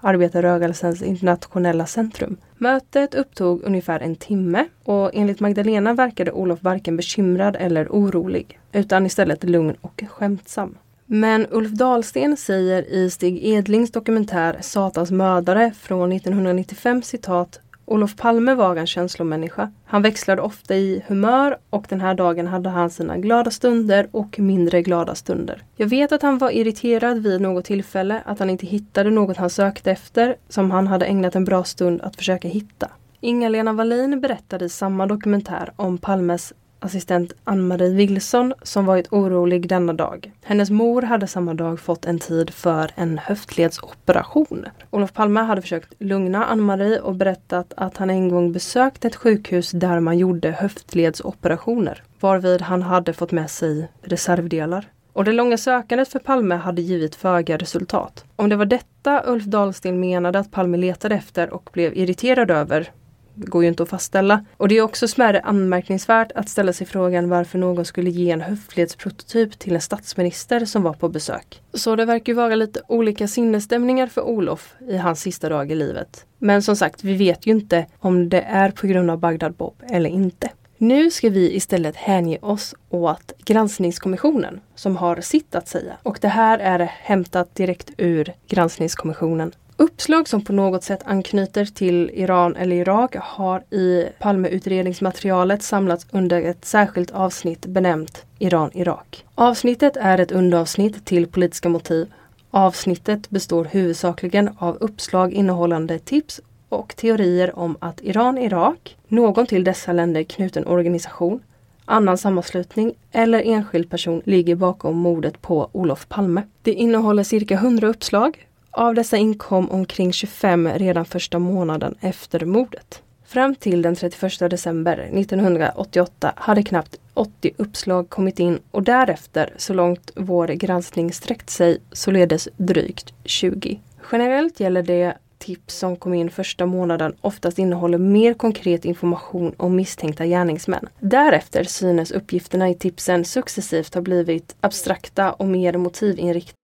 [0.00, 2.36] Arbetarrörelsens internationella centrum.
[2.58, 9.06] Mötet upptog ungefär en timme och enligt Magdalena verkade Olof varken bekymrad eller orolig, utan
[9.06, 10.74] istället lugn och skämtsam.
[11.06, 18.54] Men Ulf Dahlsten säger i Stig Edlings dokumentär Satans mördare från 1995 citat Olof Palme
[18.54, 19.72] var en känslomänniska.
[19.84, 24.38] Han växlade ofta i humör och den här dagen hade han sina glada stunder och
[24.38, 25.62] mindre glada stunder.
[25.76, 29.50] Jag vet att han var irriterad vid något tillfälle, att han inte hittade något han
[29.50, 32.90] sökte efter som han hade ägnat en bra stund att försöka hitta.
[33.20, 36.52] Inga-Lena Wallin berättade i samma dokumentär om Palmes
[36.84, 40.32] assistent Ann-Marie Wilson som varit orolig denna dag.
[40.44, 44.66] Hennes mor hade samma dag fått en tid för en höftledsoperation.
[44.90, 49.70] Olof Palme hade försökt lugna Ann-Marie och berättat att han en gång besökt ett sjukhus
[49.70, 52.02] där man gjorde höftledsoperationer.
[52.20, 54.88] Varvid han hade fått med sig reservdelar.
[55.12, 58.24] Och det långa sökandet för Palme hade givit föga resultat.
[58.36, 62.90] Om det var detta Ulf Dahlsten menade att Palme letade efter och blev irriterad över
[63.34, 64.44] går ju inte att fastställa.
[64.56, 68.40] Och det är också smärre anmärkningsvärt att ställa sig frågan varför någon skulle ge en
[68.40, 71.62] höftledsprototyp till en statsminister som var på besök.
[71.74, 75.74] Så det verkar ju vara lite olika sinnesstämningar för Olof i hans sista dag i
[75.74, 76.26] livet.
[76.38, 79.74] Men som sagt, vi vet ju inte om det är på grund av Bagdad Bob
[79.90, 80.50] eller inte.
[80.78, 85.96] Nu ska vi istället hänge oss åt granskningskommissionen som har sitt att säga.
[86.02, 89.52] Och det här är hämtat direkt ur granskningskommissionen.
[89.76, 96.42] Uppslag som på något sätt anknyter till Iran eller Irak har i Palmeutredningsmaterialet samlats under
[96.42, 99.24] ett särskilt avsnitt benämnt Iran-Irak.
[99.34, 102.12] Avsnittet är ett underavsnitt till politiska motiv.
[102.50, 109.92] Avsnittet består huvudsakligen av uppslag innehållande tips och teorier om att Iran-Irak, någon till dessa
[109.92, 111.40] länder knuten organisation,
[111.84, 116.42] annan sammanslutning eller enskild person ligger bakom mordet på Olof Palme.
[116.62, 118.46] Det innehåller cirka 100 uppslag.
[118.76, 123.02] Av dessa inkom omkring 25 redan första månaden efter mordet.
[123.26, 129.74] Fram till den 31 december 1988 hade knappt 80 uppslag kommit in och därefter, så
[129.74, 133.80] långt vår granskning sträckt sig, således drygt 20.
[134.12, 139.76] Generellt gäller det tips som kom in första månaden oftast innehåller mer konkret information om
[139.76, 140.88] misstänkta gärningsmän.
[141.00, 146.63] Därefter synes uppgifterna i tipsen successivt ha blivit abstrakta och mer motivinriktade.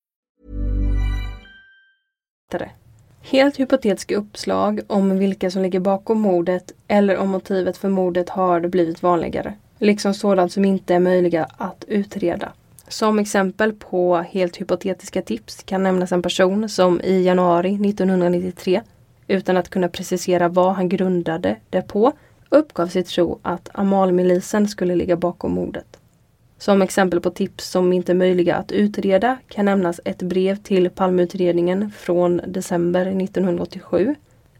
[3.21, 8.67] Helt hypotetiska uppslag om vilka som ligger bakom mordet eller om motivet för mordet har
[8.67, 9.53] blivit vanligare.
[9.79, 12.51] Liksom sådant som inte är möjliga att utreda.
[12.87, 18.81] Som exempel på helt hypotetiska tips kan nämnas en person som i januari 1993
[19.27, 22.13] utan att kunna precisera vad han grundade det på
[22.49, 26.00] uppgav sig tro att Amalmilisen skulle ligga bakom mordet.
[26.61, 30.89] Som exempel på tips som inte är möjliga att utreda kan nämnas ett brev till
[30.89, 34.15] Palmeutredningen från december 1987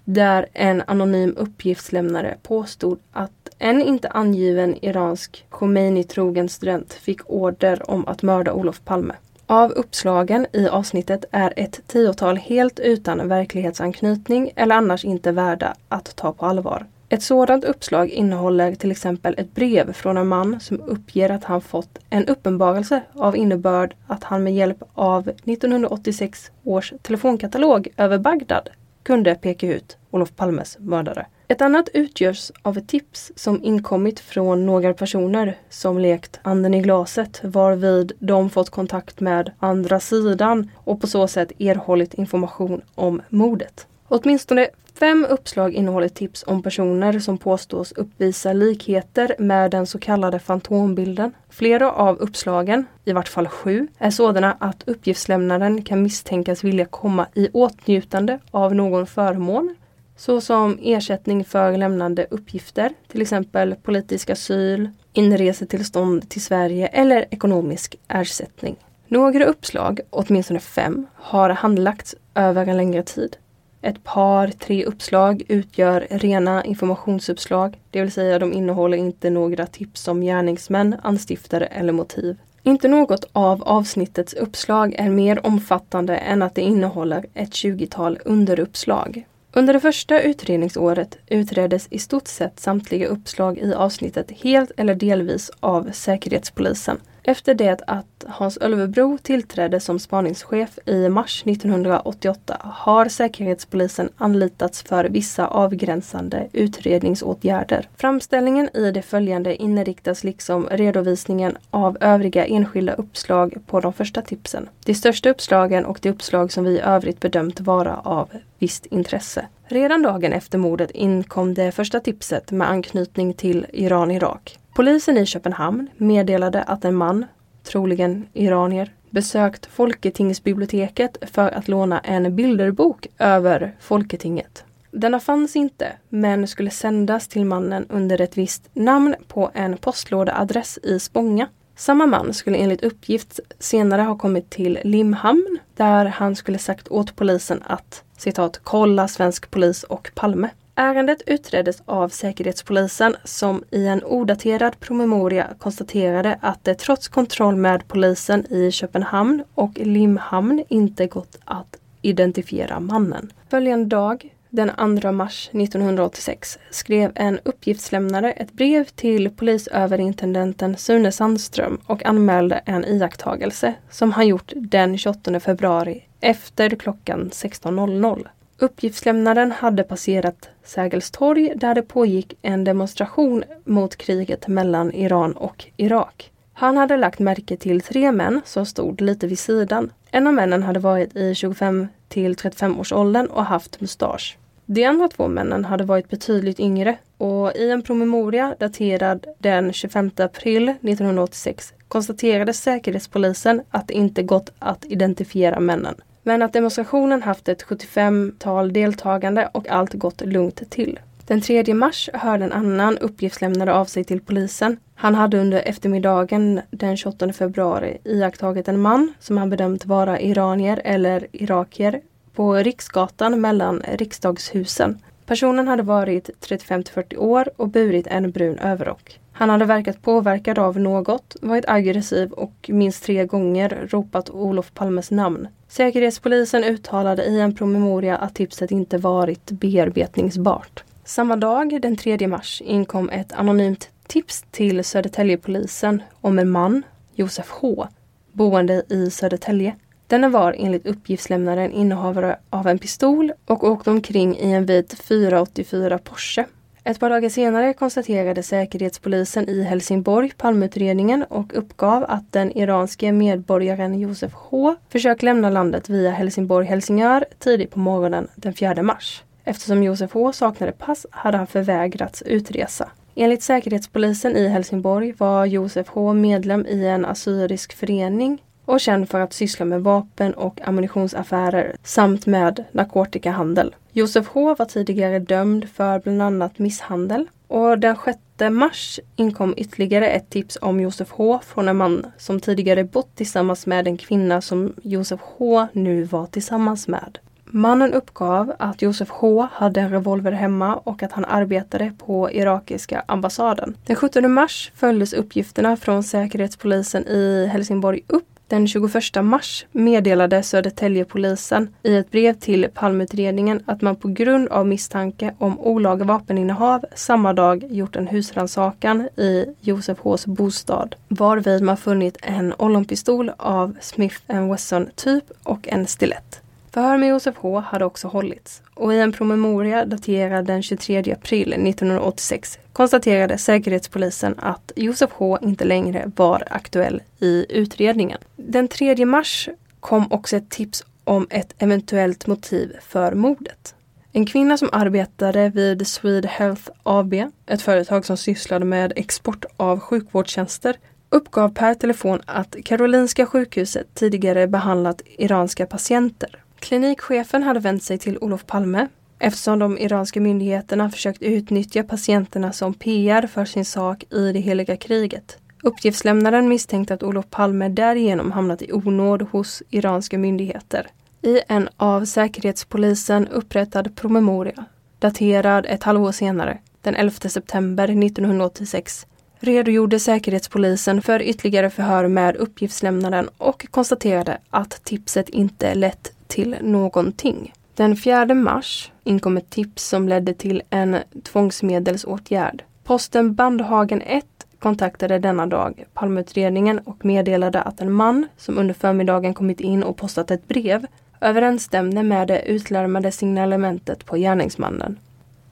[0.06, 8.08] där en anonym uppgiftslämnare påstod att en inte angiven iransk Khomeini-trogen student fick order om
[8.08, 9.14] att mörda Olof Palme.
[9.46, 16.16] Av uppslagen i avsnittet är ett tiotal helt utan verklighetsanknytning eller annars inte värda att
[16.16, 16.86] ta på allvar.
[17.12, 21.62] Ett sådant uppslag innehåller till exempel ett brev från en man som uppger att han
[21.62, 28.70] fått en uppenbarelse av innebörd att han med hjälp av 1986 års telefonkatalog över Bagdad
[29.04, 31.26] kunde peka ut Olof Palmes mördare.
[31.48, 36.82] Ett annat utgörs av ett tips som inkommit från några personer som lekt anden i
[36.82, 43.22] glaset varvid de fått kontakt med andra sidan och på så sätt erhållit information om
[43.30, 43.88] mordet.
[44.14, 44.68] Åtminstone
[45.00, 51.32] Fem uppslag innehåller tips om personer som påstås uppvisa likheter med den så kallade fantombilden.
[51.50, 57.28] Flera av uppslagen, i vart fall sju, är sådana att uppgiftslämnaren kan misstänkas vilja komma
[57.34, 59.76] i åtnjutande av någon förmån
[60.18, 68.76] såsom ersättning för lämnande uppgifter, till exempel politisk asyl, inresetillstånd till Sverige eller ekonomisk ersättning.
[69.08, 73.38] Några uppslag, åtminstone fem, har handlagts över en längre tid.
[73.82, 80.08] Ett par, tre uppslag utgör rena informationsuppslag, det vill säga de innehåller inte några tips
[80.08, 82.38] om gärningsmän, anstiftare eller motiv.
[82.64, 89.26] Inte något av avsnittets uppslag är mer omfattande än att det innehåller ett tjugotal underuppslag.
[89.54, 95.52] Under det första utredningsåret utreddes i stort sett samtliga uppslag i avsnittet helt eller delvis
[95.60, 96.98] av Säkerhetspolisen.
[97.24, 105.06] Efter det att Hans Ölvebro tillträdde som spaningschef i mars 1988 har Säkerhetspolisen anlitats för
[105.06, 107.90] vissa avgränsande utredningsåtgärder.
[107.98, 114.70] Framställningen i det följande inriktas liksom redovisningen av övriga enskilda uppslag på de första tipsen.
[114.86, 119.46] De största uppslagen och de uppslag som vi i övrigt bedömt vara av visst intresse.
[119.64, 124.58] Redan dagen efter mordet inkom det första tipset med anknytning till Iran-Irak.
[124.74, 127.26] Polisen i Köpenhamn meddelade att en man,
[127.64, 134.64] troligen iranier, besökt Folketingsbiblioteket för att låna en bilderbok över Folketinget.
[134.92, 140.80] Denna fanns inte, men skulle sändas till mannen under ett visst namn på en postlådeadress
[140.84, 141.48] i Spånga.
[141.76, 147.16] Samma man skulle enligt uppgift senare ha kommit till Limhamn där han skulle sagt åt
[147.16, 150.50] polisen att citat kolla svensk polis och Palme.
[150.82, 157.88] Ärendet utreddes av Säkerhetspolisen som i en odaterad promemoria konstaterade att det trots kontroll med
[157.88, 163.34] polisen i Köpenhamn och Limhamn inte gått att identifiera mannen.
[163.50, 171.82] Följande dag, den 2 mars 1986, skrev en uppgiftslämnare ett brev till polisöverintendenten Sune Sandström
[171.86, 178.28] och anmälde en iakttagelse som han gjort den 28 februari efter klockan 16.00.
[178.62, 185.66] Uppgiftslämnaren hade passerat Sergels torg där det pågick en demonstration mot kriget mellan Iran och
[185.78, 186.32] Irak.
[186.54, 189.94] Han hade lagt märke till tre män som stod lite vid sidan.
[190.12, 194.38] En av männen hade varit i 25 till 35 års åldern och haft mustasch.
[194.66, 200.12] De andra två männen hade varit betydligt yngre och i en promemoria daterad den 25
[200.18, 207.50] april 1986 konstaterade Säkerhetspolisen att det inte gått att identifiera männen men att demonstrationen haft
[207.50, 211.00] ett 75-tal deltagande och allt gått lugnt till.
[211.28, 214.78] Den 3 mars hörde en annan uppgiftslämnare av sig till polisen.
[214.96, 220.82] Han hade under eftermiddagen den 28 februari iakttagit en man som han bedömt vara iranier
[220.84, 222.02] eller irakier
[222.36, 224.98] på Riksgatan mellan riksdagshusen.
[225.26, 229.20] Personen hade varit 35 40 år och burit en brun överrock.
[229.32, 235.12] Han hade verkat påverkad av något, varit aggressiv och minst tre gånger ropat Olof Palmes
[235.12, 235.48] namn.
[235.72, 240.84] Säkerhetspolisen uttalade i en promemoria att tipset inte varit bearbetningsbart.
[241.06, 246.84] Samma dag, den 3 mars, inkom ett anonymt tips till Södertäljepolisen om en man,
[247.16, 247.88] Josef H,
[248.32, 249.76] boende i Södertälje.
[250.08, 255.98] Denne var enligt uppgiftslämnaren innehavare av en pistol och åkte omkring i en vit 484
[255.98, 256.46] Porsche.
[256.84, 264.00] Ett par dagar senare konstaterade Säkerhetspolisen i Helsingborg palmutredningen och uppgav att den iranske medborgaren
[264.00, 269.24] Josef H försökt lämna landet via Helsingborg-Helsingör tidigt på morgonen den 4 mars.
[269.44, 272.90] Eftersom Josef H saknade pass hade han förvägrats utresa.
[273.16, 278.42] Enligt Säkerhetspolisen i Helsingborg var Josef H medlem i en assyrisk förening
[278.72, 283.76] och känd för att syssla med vapen och ammunitionsaffärer samt med narkotikahandel.
[283.92, 288.20] Josef H var tidigare dömd för bland annat misshandel och den 6
[288.52, 293.68] mars inkom ytterligare ett tips om Josef H från en man som tidigare bott tillsammans
[293.68, 297.20] med en kvinna som Josef H nu var tillsammans med.
[297.46, 303.04] Mannen uppgav att Josef H hade en revolver hemma och att han arbetade på irakiska
[303.08, 303.78] ambassaden.
[303.86, 311.70] Den 17 mars följdes uppgifterna från Säkerhetspolisen i Helsingborg upp den 21 mars meddelade Södertäljepolisen
[311.84, 317.34] i ett brev till Palmeutredningen att man på grund av misstanke om olaga vapeninnehav samma
[317.34, 324.18] dag gjort en husrannsakan i Josef Hs bostad varvid man funnit en ollonpistol av Smith
[324.28, 326.42] Wesson typ och en stilett.
[326.74, 331.54] Förhör med Josef H hade också hållits och i en promemoria daterad den 23 april
[331.54, 338.18] 1986 konstaterade Säkerhetspolisen att Josef H inte längre var aktuell i utredningen.
[338.36, 339.50] Den 3 mars
[339.80, 343.76] kom också ett tips om ett eventuellt motiv för mordet.
[344.12, 347.14] En kvinna som arbetade vid Swede Health AB,
[347.46, 350.76] ett företag som sysslade med export av sjukvårdstjänster,
[351.10, 358.18] uppgav per telefon att Karolinska sjukhuset tidigare behandlat iranska patienter Klinikchefen hade vänt sig till
[358.22, 358.88] Olof Palme
[359.20, 364.78] eftersom de iranska myndigheterna försökt utnyttja patienterna som PR för sin sak i det heliga
[364.78, 365.38] kriget.
[365.64, 370.88] Uppgiftslämnaren misstänkte att Olof Palme därigenom hamnat i onåd hos iranska myndigheter.
[371.22, 374.66] I en av Säkerhetspolisen upprättad promemoria,
[375.00, 379.08] daterad ett halvår senare, den 11 september 1986,
[379.40, 387.54] redogjorde Säkerhetspolisen för ytterligare förhör med uppgiftslämnaren och konstaterade att tipset inte lett till någonting.
[387.76, 392.64] Den 4 mars inkom ett tips som ledde till en tvångsmedelsåtgärd.
[392.84, 394.26] Posten Bandhagen 1
[394.60, 399.98] kontaktade denna dag Palmeutredningen och meddelade att en man som under förmiddagen kommit in och
[399.98, 400.86] postat ett brev
[401.22, 405.00] överensstämde med det utlarmade signalementet på gärningsmannen.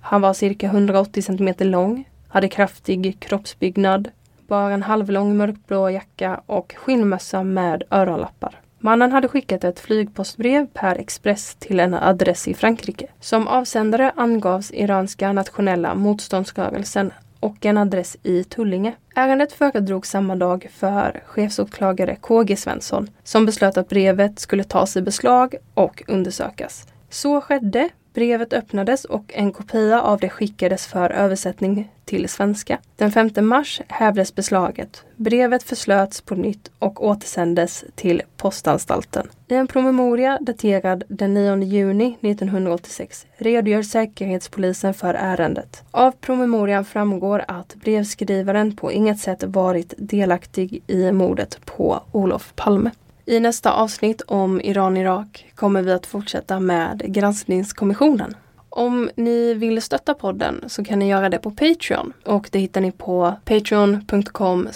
[0.01, 4.09] Han var cirka 180 cm lång, hade kraftig kroppsbyggnad,
[4.47, 8.55] bar en halvlång mörkblå jacka och skinnmössa med öronlappar.
[8.81, 13.07] Mannen hade skickat ett flygpostbrev per express till en adress i Frankrike.
[13.19, 18.93] Som avsändare angavs iranska nationella motståndsrörelsen och en adress i Tullinge.
[19.15, 25.01] Ärendet föredrogs samma dag för chefsåklagare KG Svensson som beslöt att brevet skulle tas i
[25.01, 26.87] beslag och undersökas.
[27.09, 32.79] Så skedde Brevet öppnades och en kopia av det skickades för översättning till svenska.
[32.95, 35.03] Den 5 mars hävdes beslaget.
[35.15, 39.27] Brevet förslöts på nytt och återsändes till postanstalten.
[39.47, 45.83] I en promemoria daterad den 9 juni 1986 redogör Säkerhetspolisen för ärendet.
[45.91, 52.91] Av promemorian framgår att brevskrivaren på inget sätt varit delaktig i mordet på Olof Palme.
[53.29, 58.35] I nästa avsnitt om Iran-Irak kommer vi att fortsätta med granskningskommissionen.
[58.69, 62.81] Om ni vill stötta podden så kan ni göra det på Patreon och det hittar
[62.81, 64.69] ni på patreon.com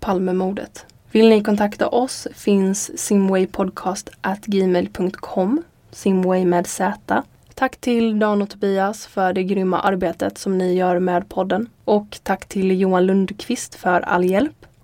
[0.00, 0.86] palmemordet.
[1.10, 7.22] Vill ni kontakta oss finns simwaypodcast@gmail.com Simway med Z.
[7.54, 11.68] Tack till Dan och Tobias för det grymma arbetet som ni gör med podden.
[11.84, 14.57] Och tack till Johan Lundqvist för all hjälp.